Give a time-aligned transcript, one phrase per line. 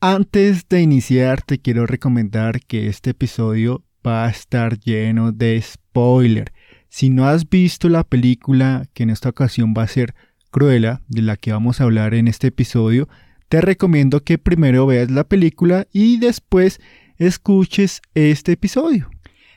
[0.00, 6.52] Antes de iniciar, te quiero recomendar que este episodio va a estar lleno de spoiler.
[6.90, 10.14] Si no has visto la película, que en esta ocasión va a ser
[10.50, 13.08] Cruella, de la que vamos a hablar en este episodio,
[13.48, 16.78] te recomiendo que primero veas la película y después
[17.16, 19.08] escuches este episodio.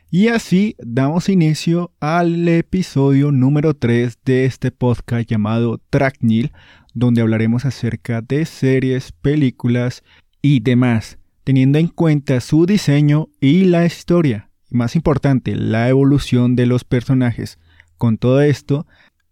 [0.10, 6.54] Y así damos inicio al episodio número 3 de este podcast llamado Tracknil,
[6.94, 10.02] donde hablaremos acerca de series, películas
[10.42, 16.56] y demás, teniendo en cuenta su diseño y la historia, y más importante, la evolución
[16.56, 17.60] de los personajes.
[17.98, 18.86] Con todo esto,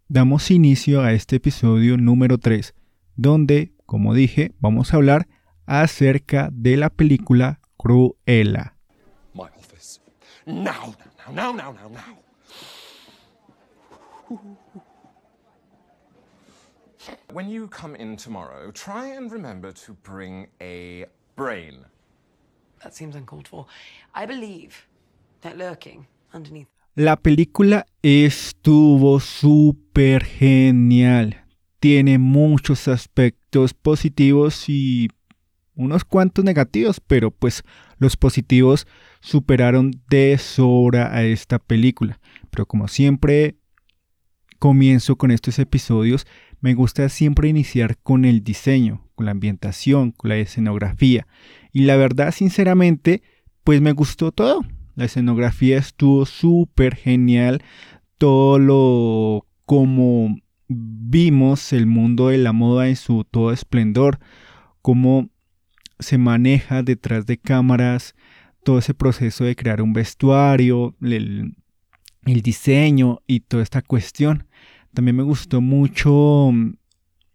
[0.07, 2.73] damos inicio a este episodio número 3,
[3.15, 5.27] donde, como dije, vamos a hablar
[5.65, 8.73] acerca de la película Cruella.
[10.45, 10.95] Now,
[11.33, 12.17] now, now, now, now,
[17.33, 21.85] When you come in tomorrow, try and remember to bring a brain.
[22.83, 23.65] That seems uncalled for.
[24.13, 24.87] I believe
[25.41, 26.67] that lurking underneath.
[26.95, 31.45] La película estuvo súper genial.
[31.79, 35.09] Tiene muchos aspectos positivos y
[35.75, 37.63] unos cuantos negativos, pero pues
[37.99, 38.87] los positivos
[39.19, 42.19] superaron de sobra a esta película.
[42.49, 43.57] Pero como siempre
[44.59, 46.25] comienzo con estos episodios,
[46.61, 51.27] me gusta siempre iniciar con el diseño, con la ambientación, con la escenografía.
[51.71, 53.21] Y la verdad, sinceramente,
[53.63, 54.65] pues me gustó todo.
[54.95, 57.63] La escenografía estuvo súper genial.
[58.17, 60.35] Todo lo como
[60.67, 64.19] vimos el mundo de la moda en su todo esplendor.
[64.81, 65.29] Cómo
[65.99, 68.15] se maneja detrás de cámaras
[68.63, 71.55] todo ese proceso de crear un vestuario, el,
[72.23, 74.46] diseño y toda esta cuestión.
[74.97, 76.73] También me gustó mucho mm,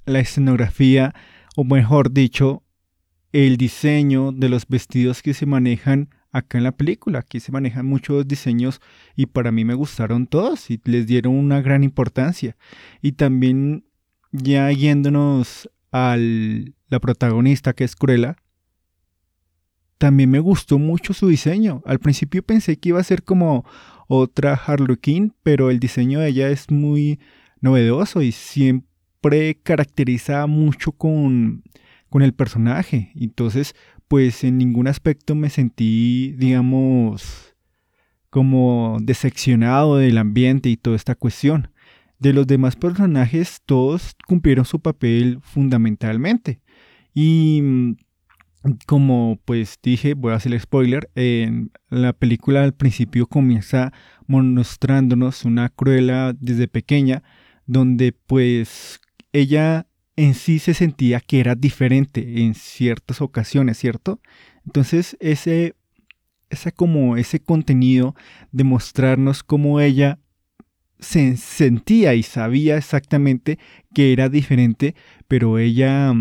[0.07, 1.15] la escenografía,
[1.55, 2.65] o mejor dicho,
[3.31, 7.21] el diseño de los vestidos que se manejan acá en la película.
[7.21, 8.81] Aquí se manejan muchos diseños
[9.15, 12.57] y para mí me gustaron todos y les dieron una gran importancia.
[13.01, 13.85] Y también
[14.33, 18.35] ya yéndonos a la protagonista que es Cruella,
[19.99, 21.81] también me gustó mucho su diseño.
[21.87, 23.65] Al principio pensé que iba a ser como
[24.09, 27.21] otra Harley Quinn, pero el diseño de ella es muy
[27.63, 31.63] novedoso y siempre caracteriza mucho con,
[32.11, 33.11] con el personaje.
[33.15, 33.75] Entonces,
[34.09, 37.55] pues en ningún aspecto me sentí, digamos,
[38.29, 41.71] como decepcionado del ambiente y toda esta cuestión.
[42.19, 46.61] De los demás personajes, todos cumplieron su papel fundamentalmente.
[47.15, 47.97] Y
[48.87, 53.93] como pues dije, voy a hacer el spoiler, en la película al principio comienza
[54.27, 57.23] mostrándonos una cruela desde pequeña,
[57.73, 59.01] donde pues
[59.33, 64.21] ella en sí se sentía que era diferente en ciertas ocasiones, ¿cierto?
[64.67, 65.75] Entonces ese,
[66.51, 68.15] ese como ese contenido
[68.53, 70.19] de mostrarnos cómo ella
[70.99, 73.59] se sentía y sabía exactamente
[73.95, 74.95] que era diferente,
[75.27, 76.13] pero ella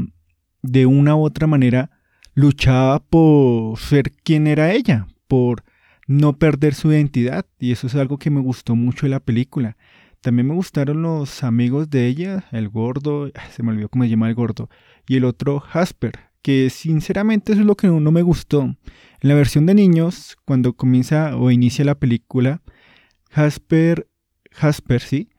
[0.63, 1.91] de una u otra manera
[2.33, 5.63] luchaba por ser quien era ella, por
[6.07, 9.77] no perder su identidad, y eso es algo que me gustó mucho de la película.
[10.21, 14.29] También me gustaron los amigos de ella, el gordo, se me olvidó cómo se llama
[14.29, 14.69] el gordo,
[15.07, 18.61] y el otro Jasper, que sinceramente eso es lo que no me gustó.
[18.61, 18.77] En
[19.21, 22.61] la versión de niños, cuando comienza o inicia la película,
[23.31, 24.07] Jasper,
[24.51, 25.29] Jasper, sí,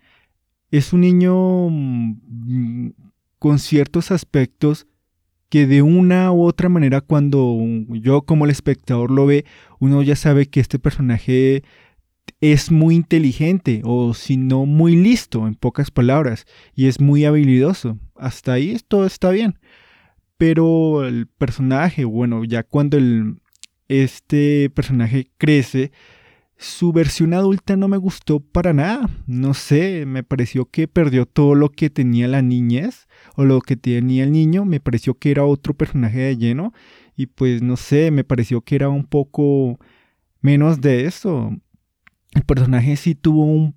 [0.73, 2.91] es un niño mm,
[3.39, 4.89] con ciertos aspectos
[5.49, 7.57] que de una u otra manera cuando
[7.91, 9.45] yo como el espectador lo ve,
[9.79, 11.63] uno ya sabe que este personaje
[12.41, 17.99] es muy inteligente o si no muy listo en pocas palabras y es muy habilidoso.
[18.17, 19.59] Hasta ahí todo está bien.
[20.39, 23.37] Pero el personaje, bueno, ya cuando el,
[23.89, 25.93] este personaje crece,
[26.57, 29.11] su versión adulta no me gustó para nada.
[29.27, 33.77] No sé, me pareció que perdió todo lo que tenía la niñez o lo que
[33.77, 34.65] tenía el niño.
[34.65, 36.73] Me pareció que era otro personaje de lleno.
[37.17, 39.79] Y pues no sé, me pareció que era un poco
[40.41, 41.51] menos de eso.
[42.33, 43.75] El personaje sí tuvo un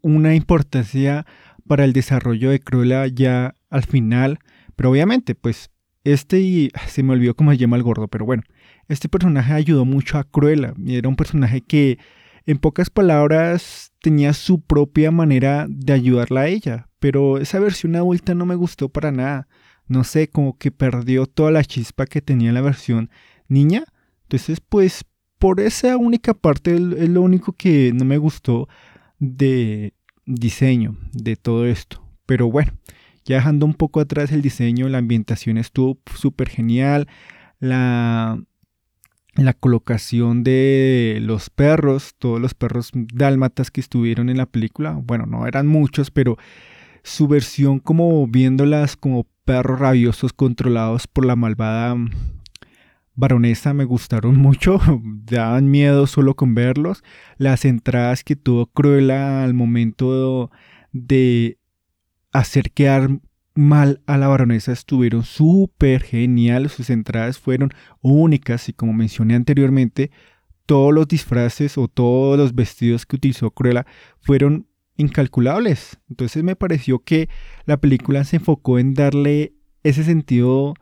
[0.00, 1.26] una importancia
[1.66, 4.38] para el desarrollo de Cruella ya al final.
[4.76, 5.70] Pero obviamente, pues
[6.04, 8.42] este y se me olvidó cómo se llama el gordo, pero bueno,
[8.88, 11.98] este personaje ayudó mucho a Cruella y era un personaje que
[12.46, 18.34] en pocas palabras tenía su propia manera de ayudarla a ella, pero esa versión adulta
[18.34, 19.48] no me gustó para nada.
[19.86, 23.10] No sé, como que perdió toda la chispa que tenía la versión
[23.48, 23.84] niña.
[24.22, 25.04] Entonces, pues
[25.38, 28.68] por esa única parte es lo único que no me gustó
[29.18, 29.94] de
[30.26, 32.02] diseño de todo esto.
[32.26, 32.72] Pero bueno,
[33.24, 37.08] ya dejando un poco atrás el diseño, la ambientación estuvo súper genial.
[37.60, 38.38] la,
[39.38, 45.26] la colocación de los perros, todos los perros dálmatas que estuvieron en la película, bueno,
[45.26, 46.36] no eran muchos, pero
[47.04, 51.96] su versión como viéndolas como perros rabiosos controlados por la malvada
[53.18, 57.02] baronesa me gustaron mucho, daban miedo solo con verlos.
[57.36, 60.50] Las entradas que tuvo Cruella al momento
[60.92, 61.58] de
[62.32, 63.10] hacer quedar
[63.54, 67.70] mal a la baronesa estuvieron súper genial, sus entradas fueron
[68.00, 70.12] únicas y como mencioné anteriormente,
[70.64, 73.84] todos los disfraces o todos los vestidos que utilizó Cruella
[74.20, 75.98] fueron incalculables.
[76.08, 77.28] Entonces me pareció que
[77.64, 80.74] la película se enfocó en darle ese sentido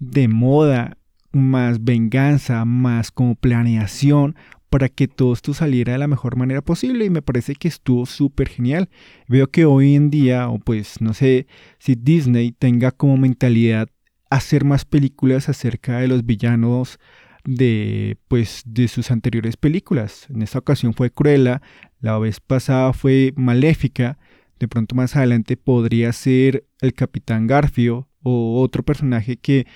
[0.00, 0.98] de moda,
[1.36, 4.34] más venganza, más como planeación
[4.70, 8.04] para que todo esto saliera de la mejor manera posible y me parece que estuvo
[8.06, 8.88] súper genial.
[9.28, 11.46] Veo que hoy en día, o pues no sé
[11.78, 13.88] si Disney tenga como mentalidad
[14.28, 16.98] hacer más películas acerca de los villanos
[17.44, 20.26] de pues de sus anteriores películas.
[20.30, 21.62] En esta ocasión fue Cruella,
[22.00, 24.18] la vez pasada fue Maléfica,
[24.58, 29.66] de pronto más adelante podría ser el Capitán Garfio o otro personaje que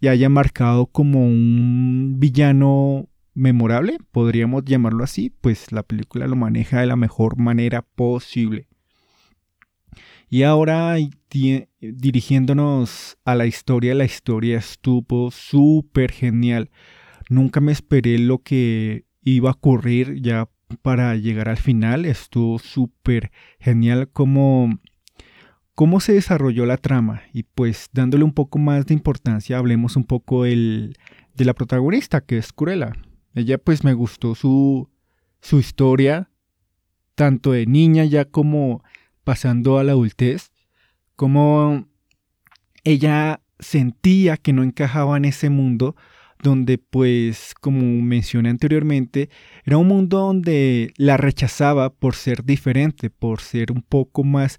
[0.00, 6.80] ya haya marcado como un villano memorable, podríamos llamarlo así, pues la película lo maneja
[6.80, 8.68] de la mejor manera posible.
[10.28, 10.96] Y ahora
[11.80, 16.70] dirigiéndonos a la historia, la historia estuvo súper genial.
[17.28, 20.48] Nunca me esperé lo que iba a ocurrir ya
[20.82, 22.04] para llegar al final.
[22.04, 24.78] Estuvo súper genial como
[25.80, 30.04] cómo se desarrolló la trama y pues dándole un poco más de importancia hablemos un
[30.04, 30.92] poco de
[31.38, 32.92] la protagonista que es Cruella.
[33.34, 34.90] Ella pues me gustó su,
[35.40, 36.28] su historia
[37.14, 38.84] tanto de niña ya como
[39.24, 40.52] pasando a la adultez,
[41.16, 41.88] como
[42.84, 45.96] ella sentía que no encajaba en ese mundo
[46.42, 49.30] donde pues como mencioné anteriormente
[49.64, 54.58] era un mundo donde la rechazaba por ser diferente, por ser un poco más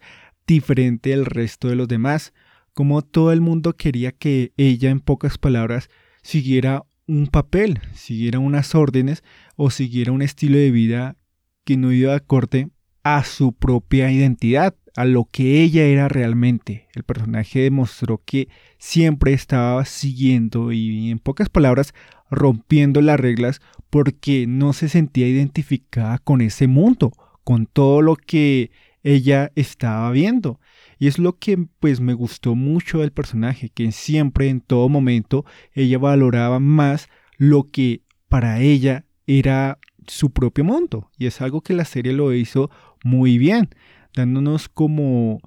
[0.52, 2.34] diferente del resto de los demás,
[2.74, 5.90] como todo el mundo quería que ella, en pocas palabras,
[6.22, 9.24] siguiera un papel, siguiera unas órdenes
[9.56, 11.16] o siguiera un estilo de vida
[11.64, 12.70] que no iba acorde
[13.04, 16.88] a su propia identidad, a lo que ella era realmente.
[16.94, 21.94] El personaje demostró que siempre estaba siguiendo y en pocas palabras
[22.30, 27.12] rompiendo las reglas porque no se sentía identificada con ese mundo,
[27.44, 28.72] con todo lo que
[29.04, 30.60] ella estaba viendo.
[31.00, 35.46] Y es lo que pues me gustó mucho del personaje, que siempre en todo momento
[35.74, 41.10] ella valoraba más lo que para ella era su propio mundo.
[41.18, 42.70] Y es algo que la serie lo hizo
[43.04, 43.70] muy bien,
[44.16, 45.40] dándonos como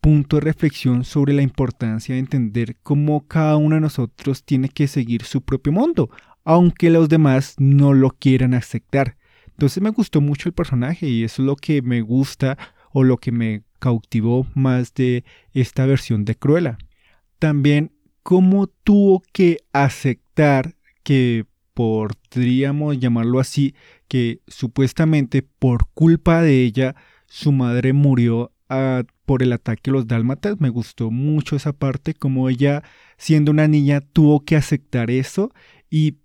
[0.00, 4.86] punto de reflexión sobre la importancia de entender cómo cada uno de nosotros tiene que
[4.86, 6.10] seguir su propio mundo,
[6.44, 9.17] aunque los demás no lo quieran aceptar.
[9.58, 12.56] Entonces me gustó mucho el personaje y eso es lo que me gusta
[12.92, 16.78] o lo que me cautivó más de esta versión de Cruella.
[17.40, 17.90] También
[18.22, 21.44] cómo tuvo que aceptar que
[21.74, 23.74] podríamos llamarlo así,
[24.06, 26.94] que supuestamente por culpa de ella
[27.26, 30.60] su madre murió ah, por el ataque a los dálmatas.
[30.60, 32.84] Me gustó mucho esa parte, como ella
[33.16, 35.52] siendo una niña tuvo que aceptar eso
[35.90, 36.18] y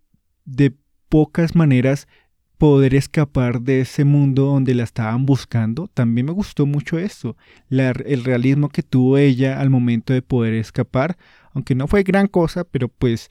[0.45, 0.75] de
[1.09, 2.07] pocas maneras
[2.57, 5.87] poder escapar de ese mundo donde la estaban buscando.
[5.93, 7.35] También me gustó mucho eso,
[7.69, 11.17] el realismo que tuvo ella al momento de poder escapar,
[11.53, 13.29] aunque no fue gran cosa, pero pues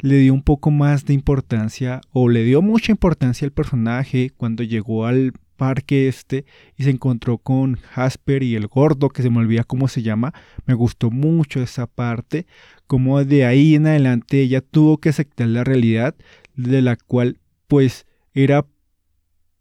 [0.00, 4.62] le dio un poco más de importancia o le dio mucha importancia al personaje cuando
[4.62, 6.44] llegó al parque este
[6.76, 10.34] y se encontró con Jasper y el gordo que se me olvida cómo se llama
[10.66, 12.46] me gustó mucho esa parte
[12.86, 16.14] como de ahí en adelante ella tuvo que aceptar la realidad
[16.54, 18.05] de la cual pues
[18.36, 18.66] era,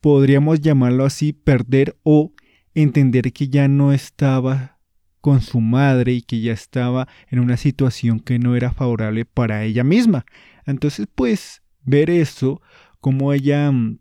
[0.01, 2.33] podríamos llamarlo así, perder o
[2.75, 4.79] entender que ya no estaba
[5.21, 9.63] con su madre y que ya estaba en una situación que no era favorable para
[9.63, 10.25] ella misma.
[10.65, 12.61] Entonces, pues, ver eso,
[12.99, 13.99] como ella, mm,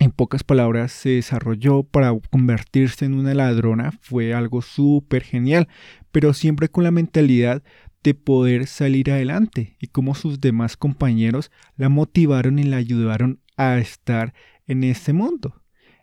[0.00, 5.68] en pocas palabras, se desarrolló para convertirse en una ladrona, fue algo súper genial,
[6.10, 7.62] pero siempre con la mentalidad
[8.02, 13.78] de poder salir adelante y como sus demás compañeros la motivaron y la ayudaron a
[13.78, 14.32] estar
[14.66, 15.60] en ese mundo.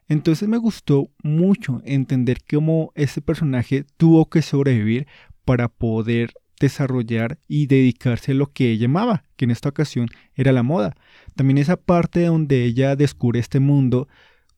[0.07, 5.07] Entonces me gustó mucho entender cómo ese personaje tuvo que sobrevivir
[5.43, 10.51] para poder desarrollar y dedicarse a lo que ella amaba, que en esta ocasión era
[10.51, 10.95] la moda.
[11.35, 14.07] También esa parte donde ella descubre este mundo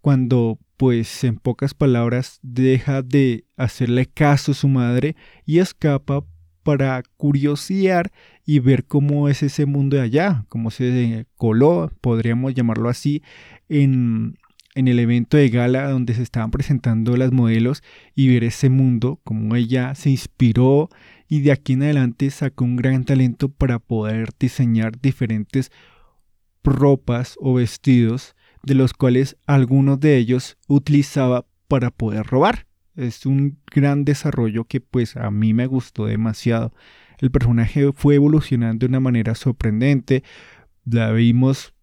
[0.01, 5.15] cuando pues en pocas palabras deja de hacerle caso a su madre
[5.45, 6.23] y escapa
[6.69, 8.11] para curiosear
[8.45, 13.23] y ver cómo es ese mundo de allá, cómo se coló, podríamos llamarlo así,
[13.69, 14.37] en,
[14.75, 17.81] en el evento de gala donde se estaban presentando las modelos
[18.13, 20.89] y ver ese mundo, cómo ella se inspiró
[21.27, 25.71] y de aquí en adelante sacó un gran talento para poder diseñar diferentes
[26.63, 32.68] ropas o vestidos de los cuales algunos de ellos utilizaba para poder robar.
[32.99, 36.73] Es un gran desarrollo que pues a mí me gustó demasiado.
[37.19, 40.23] El personaje fue evolucionando de una manera sorprendente.
[40.85, 41.73] La vimos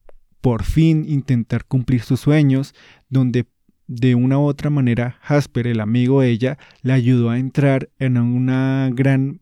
[0.40, 2.74] por fin intentar cumplir sus sueños,
[3.08, 3.46] donde
[3.86, 8.18] de una u otra manera Jasper, el amigo de ella, le ayudó a entrar en
[8.18, 9.40] una gran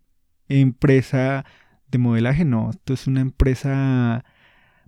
[0.48, 1.44] empresa
[1.90, 2.44] de modelaje.
[2.44, 4.24] No, esto es una empresa,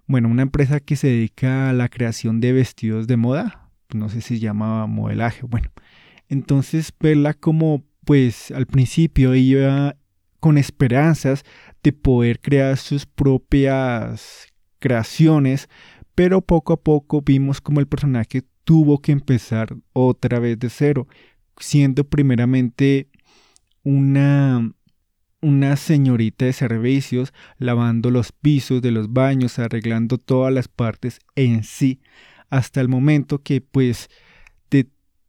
[0.07, 3.71] bueno, una empresa que se dedica a la creación de vestidos de moda.
[3.93, 5.43] No sé si se llama modelaje.
[5.47, 5.71] Bueno,
[6.29, 9.97] entonces verla como pues al principio iba
[10.41, 11.45] con esperanzas
[11.83, 14.47] de poder crear sus propias
[14.79, 15.69] creaciones,
[16.15, 21.09] pero poco a poco vimos como el personaje tuvo que empezar otra vez de cero,
[21.59, 23.09] siendo primeramente
[23.83, 24.73] una
[25.43, 31.63] una señorita de servicios lavando los pisos de los baños, arreglando todas las partes en
[31.63, 32.01] sí,
[32.51, 34.09] hasta el momento que pues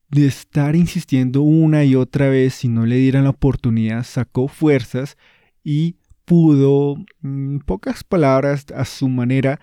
[0.09, 5.17] de, estar insistiendo una y otra vez si no le dieran la oportunidad, sacó fuerzas
[5.63, 9.59] y pudo, en pocas palabras, a su manera,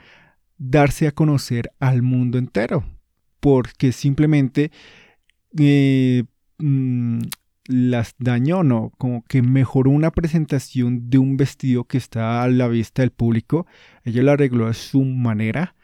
[0.58, 2.84] darse a conocer al mundo entero,
[3.40, 4.70] porque simplemente
[5.58, 6.24] eh,
[6.58, 7.20] mm,
[7.66, 8.92] las dañó, ¿no?
[8.98, 13.66] Como que mejoró una presentación de un vestido que está a la vista del público.
[14.04, 15.74] Ella lo arregló a su manera,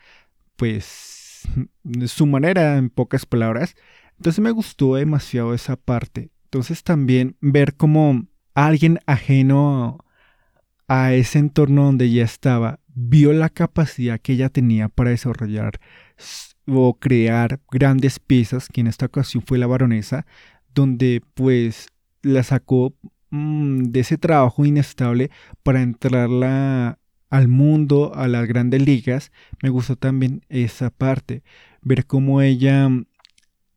[0.57, 1.43] pues
[2.07, 3.75] su manera en pocas palabras.
[4.21, 6.29] Entonces me gustó demasiado esa parte.
[6.45, 10.05] Entonces también ver como alguien ajeno
[10.89, 15.81] a ese entorno donde ella estaba vio la capacidad que ella tenía para desarrollar
[16.67, 20.27] o crear grandes piezas, que en esta ocasión fue la baronesa,
[20.75, 21.89] donde pues
[22.21, 22.93] la sacó
[23.31, 25.31] mm, de ese trabajo inestable
[25.63, 26.99] para entrarla
[27.31, 29.33] al mundo, a las grandes ligas.
[29.63, 31.43] Me gustó también esa parte,
[31.81, 32.91] ver cómo ella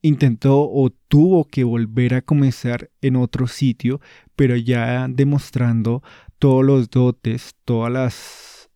[0.03, 4.01] intentó o tuvo que volver a comenzar en otro sitio,
[4.35, 6.03] pero ya demostrando
[6.37, 8.69] todos los dotes, todas las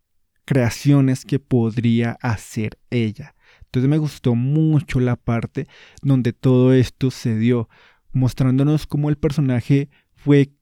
[0.46, 3.36] creaciones que podría hacer ella.
[3.66, 5.68] Entonces me gustó mucho la parte
[6.02, 7.68] donde todo esto se dio,
[8.14, 10.54] mostrándonos cómo el personaje fue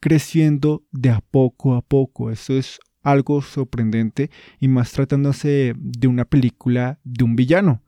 [0.00, 2.30] creciendo de a poco a poco.
[2.30, 7.82] Eso es algo sorprendente y más tratándose de una película de un villano.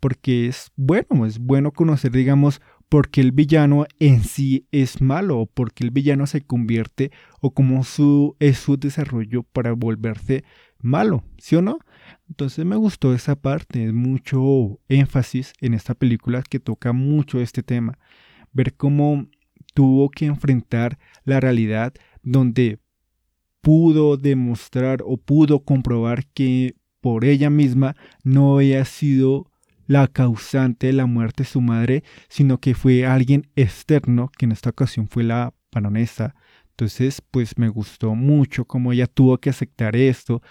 [0.00, 5.40] Porque es bueno, es bueno conocer, digamos, por qué el villano en sí es malo
[5.40, 10.44] o por qué el villano se convierte o cómo su, es su desarrollo para volverse
[10.80, 11.78] malo, ¿sí o no?
[12.28, 17.98] Entonces me gustó esa parte, mucho énfasis en esta película que toca mucho este tema
[18.52, 19.26] ver cómo
[19.74, 22.78] tuvo que enfrentar la realidad donde
[23.60, 29.50] pudo demostrar o pudo comprobar que por ella misma no había sido
[29.88, 34.52] la causante de la muerte de su madre, sino que fue alguien externo, que en
[34.52, 36.36] esta ocasión fue la baronesa.
[36.70, 40.42] Entonces, pues me gustó mucho cómo ella tuvo que aceptar esto,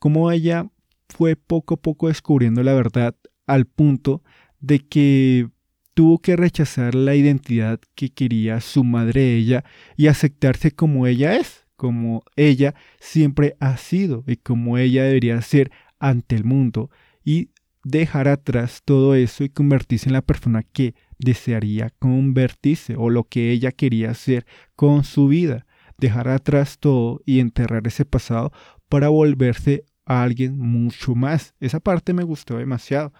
[0.00, 0.66] cómo ella
[1.08, 3.14] fue poco a poco descubriendo la verdad
[3.46, 4.24] al punto
[4.58, 5.48] de que
[5.94, 9.64] tuvo que rechazar la identidad que quería su madre ella
[9.96, 15.70] y aceptarse como ella es, como ella siempre ha sido y como ella debería ser
[15.98, 16.90] ante el mundo
[17.24, 17.50] y
[17.88, 23.50] dejar atrás todo eso y convertirse en la persona que desearía convertirse o lo que
[23.50, 25.66] ella quería hacer con su vida,
[25.98, 28.52] dejar atrás todo y enterrar ese pasado
[28.88, 31.54] para volverse a alguien mucho más.
[31.60, 33.12] Esa parte me gustó demasiado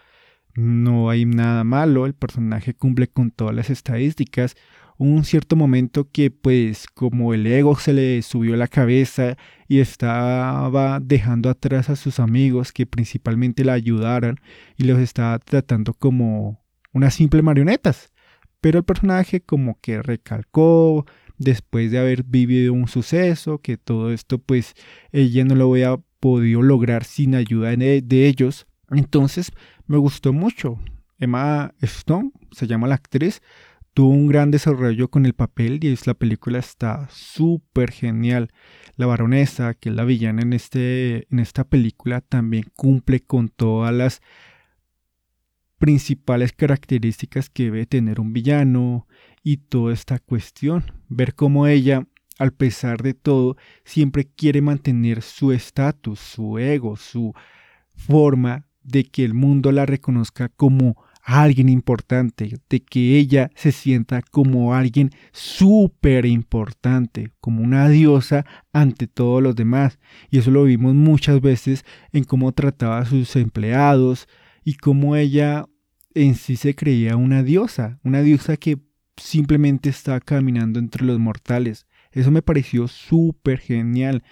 [0.56, 4.56] no hay nada malo, el personaje cumple con todas las estadísticas.
[4.98, 9.36] Un cierto momento que pues como el ego se le subió la cabeza
[9.68, 14.36] y estaba dejando atrás a sus amigos que principalmente la ayudaran
[14.78, 18.12] y los estaba tratando como unas simples marionetas.
[18.62, 21.04] Pero el personaje como que recalcó
[21.36, 24.74] después de haber vivido un suceso, que todo esto pues
[25.12, 28.66] ella no lo había podido lograr sin ayuda de ellos.
[28.90, 29.52] Entonces
[29.86, 30.78] me gustó mucho.
[31.18, 33.40] Emma Stone, se llama la actriz,
[33.96, 38.50] tuvo un gran desarrollo con el papel y la película está súper genial.
[38.96, 43.94] La baronesa, que es la villana en, este, en esta película, también cumple con todas
[43.94, 44.20] las
[45.78, 49.08] principales características que debe tener un villano
[49.42, 50.92] y toda esta cuestión.
[51.08, 52.06] Ver cómo ella
[52.38, 57.32] al pesar de todo, siempre quiere mantener su estatus, su ego, su
[57.94, 64.22] forma de que el mundo la reconozca como alguien importante, de que ella se sienta
[64.22, 69.98] como alguien súper importante, como una diosa ante todos los demás.
[70.30, 74.28] Y eso lo vimos muchas veces en cómo trataba a sus empleados
[74.62, 75.66] y cómo ella
[76.14, 78.78] en sí se creía una diosa, una diosa que
[79.16, 81.88] simplemente está caminando entre los mortales.
[82.12, 84.22] Eso me pareció súper genial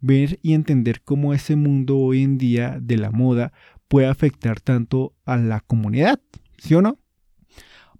[0.00, 3.52] ver y entender cómo ese mundo hoy en día de la moda
[3.88, 6.20] puede afectar tanto a la comunidad,
[6.58, 6.98] ¿sí o no?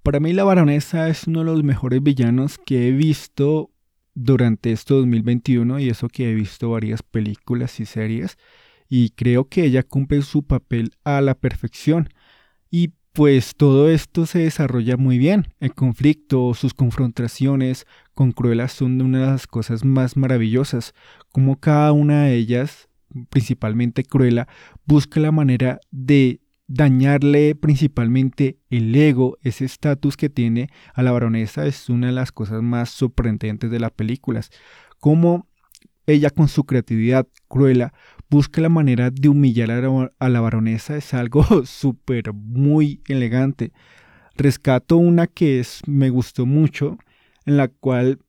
[0.03, 3.71] Para mí la baronesa es uno de los mejores villanos que he visto
[4.15, 8.37] durante este 2021 y eso que he visto varias películas y series
[8.89, 12.09] y creo que ella cumple su papel a la perfección
[12.71, 15.49] y pues todo esto se desarrolla muy bien.
[15.59, 20.95] El conflicto, sus confrontaciones con Cruella son una de las cosas más maravillosas,
[21.33, 22.89] como cada una de ellas
[23.31, 24.49] principalmente Cruella,
[24.87, 31.67] busca la manera de dañarle principalmente el ego, ese estatus que tiene a la baronesa
[31.67, 34.51] es una de las cosas más sorprendentes de las películas.
[35.01, 35.49] Como
[36.07, 37.93] ella con su creatividad cruela
[38.31, 43.73] busca la manera de humillar a la, baronesa es algo súper muy elegante.
[44.37, 46.99] Rescato una que es, me gustó mucho,
[47.47, 48.21] en la cual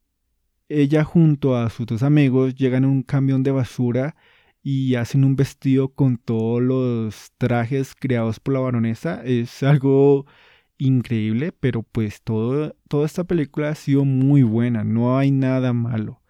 [0.69, 4.15] ella junto a sus dos amigos llegan a un camión de basura
[4.61, 9.23] y hacen un vestido con todos los trajes creados por la baronesa.
[9.23, 10.25] Es algo
[10.77, 16.21] increíble, pero pues todo, toda esta película ha sido muy buena, no hay nada malo.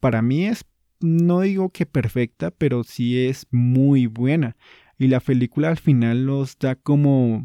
[0.00, 0.64] Para mí es,
[1.00, 4.56] no digo que perfecta, pero sí es muy buena.
[4.98, 7.42] Y la película al final nos da como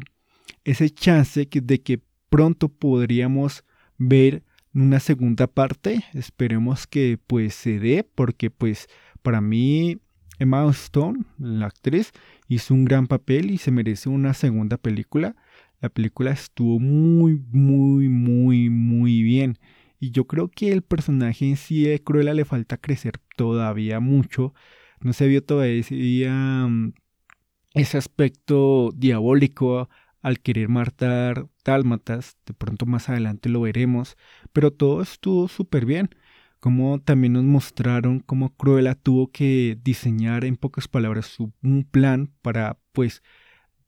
[0.64, 3.64] ese chance de que pronto podríamos
[3.96, 4.44] ver
[4.74, 6.04] una segunda parte.
[6.14, 8.86] Esperemos que pues se dé, porque pues
[9.22, 9.98] para mí
[10.38, 12.12] Emma Stone, la actriz,
[12.48, 15.36] hizo un gran papel y se merece una segunda película.
[15.80, 19.58] La película estuvo muy, muy, muy, muy bien.
[20.00, 24.54] Y yo creo que el personaje en sí de Cruella le falta crecer todavía mucho.
[25.00, 26.32] No se vio todavía
[26.68, 26.92] mm,
[27.74, 29.88] ese aspecto diabólico
[30.22, 32.36] al querer matar tálmatas.
[32.46, 34.16] De pronto más adelante lo veremos.
[34.52, 36.10] Pero todo estuvo súper bien
[36.60, 42.78] como también nos mostraron cómo Cruella tuvo que diseñar en pocas palabras un plan para
[42.92, 43.22] pues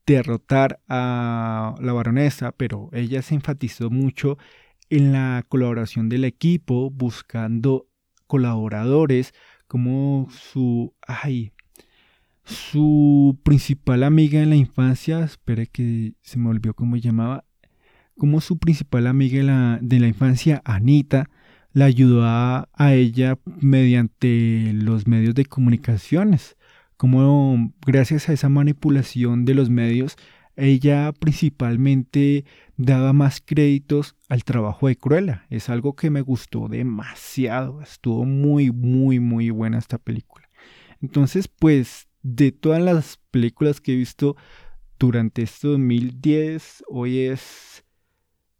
[0.05, 4.37] derrotar a la baronesa, pero ella se enfatizó mucho
[4.89, 7.87] en la colaboración del equipo, buscando
[8.27, 9.33] colaboradores
[9.67, 11.53] como su ay
[12.43, 17.45] su principal amiga en la infancia, espere que se me olvidó cómo llamaba,
[18.17, 21.29] como su principal amiga la, de la infancia, Anita,
[21.73, 26.57] la ayudó a, ella mediante los medios de comunicaciones.
[26.97, 30.17] Como gracias a esa manipulación de los medios,
[30.55, 32.45] ella principalmente
[32.77, 35.45] daba más créditos al trabajo de Cruella.
[35.49, 37.81] Es algo que me gustó demasiado.
[37.81, 40.49] Estuvo muy, muy, muy buena esta película.
[41.01, 44.35] Entonces, pues, de todas las películas que he visto
[44.99, 47.83] durante este 2010, hoy es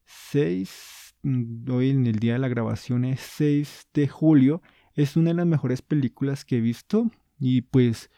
[0.05, 4.61] 6, Mm, hoy en el día de la grabación es 6 de julio,
[4.93, 8.09] es una de las mejores películas que he visto y pues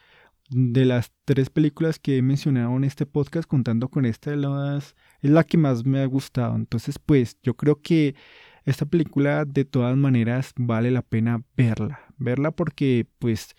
[0.50, 5.44] de las tres películas que he mencionado en este podcast contando con esta es la
[5.44, 6.54] que más me ha gustado.
[6.54, 8.14] Entonces pues yo creo que
[8.64, 12.00] esta película de todas maneras vale la pena verla.
[12.18, 13.54] Verla porque pues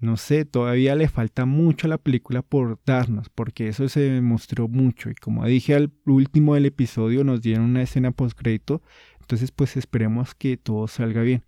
[0.00, 4.68] no sé, todavía le falta mucho a la película por darnos, porque eso se mostró
[4.68, 5.10] mucho.
[5.10, 8.80] Y como dije al último del episodio, nos dieron una escena post crédito.
[9.20, 11.44] Entonces, pues esperemos que todo salga bien.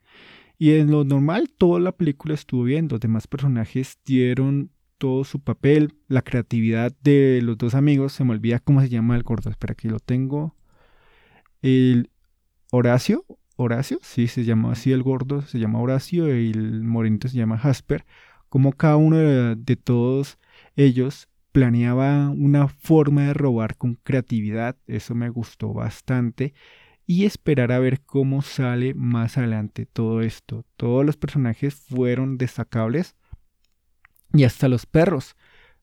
[0.58, 2.88] Y en lo normal, toda la película estuvo bien.
[2.90, 5.94] Los demás personajes dieron todo su papel.
[6.08, 8.12] La creatividad de los dos amigos.
[8.12, 9.48] Se me olvida cómo se llama el gordo.
[9.50, 10.56] Espera que lo tengo.
[11.62, 12.10] El
[12.72, 13.24] Horacio.
[13.56, 17.58] Horacio, sí, se llama así el gordo, se llama Horacio y el morenito se llama
[17.58, 18.06] Jasper
[18.50, 20.38] como cada uno de, todos
[20.76, 26.52] ellos planeaba una forma de robar con creatividad, eso me gustó bastante,
[27.06, 30.64] y esperar a ver cómo sale más adelante todo esto.
[30.76, 33.16] Todos los personajes fueron destacables
[34.32, 35.36] y hasta los perros.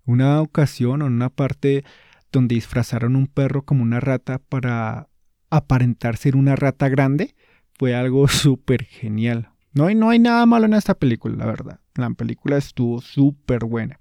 [0.06, 1.84] Una ocasión o una parte
[2.32, 5.10] donde disfrazaron un perro como una rata para
[5.50, 7.36] aparentar ser una rata grande
[7.78, 9.52] fue algo súper genial.
[9.78, 11.80] No hay, no hay nada malo en esta película, la verdad.
[11.94, 14.00] La película estuvo súper buena.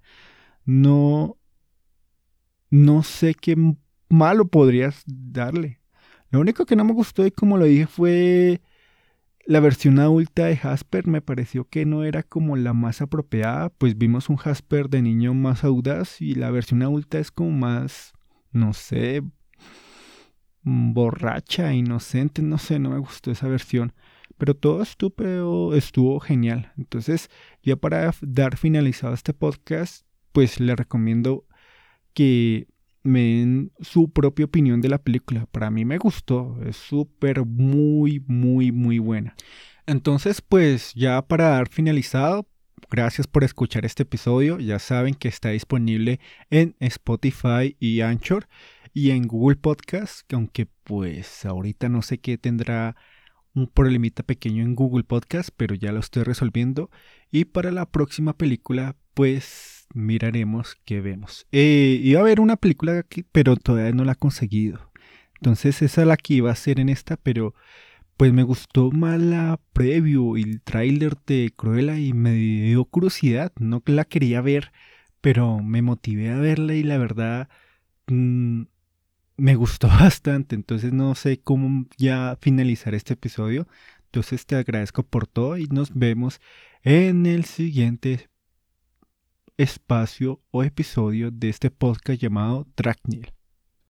[0.64, 1.36] No,
[2.70, 3.56] no sé qué
[4.08, 5.80] malo podrías darle.
[6.30, 8.62] Lo único que no me gustó y como lo dije fue
[9.46, 13.98] La versión adulta de Jasper me pareció que no era como la más apropiada, pues
[13.98, 18.12] vimos un Jasper de niño más audaz y la versión adulta es como más,
[18.52, 19.22] no sé,
[20.62, 23.92] borracha, inocente, no sé, no me gustó esa versión.
[24.38, 26.72] Pero todo estuvo, estuvo genial.
[26.76, 27.30] Entonces,
[27.62, 31.46] ya para dar finalizado este podcast, pues le recomiendo
[32.12, 32.68] que
[33.02, 35.46] me den su propia opinión de la película.
[35.46, 39.34] Para mí me gustó, es súper, muy, muy, muy buena.
[39.86, 42.48] Entonces, pues ya para dar finalizado,
[42.90, 44.58] gracias por escuchar este episodio.
[44.58, 46.20] Ya saben que está disponible
[46.50, 48.48] en Spotify y Anchor
[48.92, 52.96] y en Google Podcast, aunque pues ahorita no sé qué tendrá
[53.56, 56.90] un problemita pequeño en Google Podcast, pero ya lo estoy resolviendo.
[57.30, 61.46] Y para la próxima película, pues miraremos qué vemos.
[61.52, 64.92] Eh, iba a haber una película aquí, pero todavía no la he conseguido.
[65.36, 67.54] Entonces esa es la que iba a ser en esta, pero
[68.16, 73.52] pues me gustó más la preview y el tráiler de Cruella y me dio curiosidad.
[73.58, 74.72] No la quería ver,
[75.20, 77.48] pero me motivé a verla y la verdad
[78.06, 78.64] mm,
[79.36, 80.54] me gustó bastante.
[80.54, 83.66] Entonces no sé cómo ya finalizar este episodio.
[84.06, 86.40] Entonces te agradezco por todo y nos vemos
[86.82, 88.30] en el siguiente
[89.56, 93.35] espacio o episodio de este podcast llamado Tracknil.